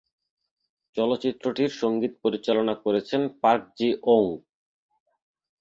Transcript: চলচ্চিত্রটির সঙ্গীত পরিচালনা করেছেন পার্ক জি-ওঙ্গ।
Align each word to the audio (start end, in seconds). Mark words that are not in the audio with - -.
চলচ্চিত্রটির 0.97 1.71
সঙ্গীত 1.81 2.13
পরিচালনা 2.23 2.73
করেছেন 2.85 3.21
পার্ক 3.41 3.63
জি-ওঙ্গ। 3.77 4.29